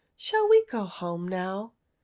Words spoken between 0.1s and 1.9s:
Shall we go home now?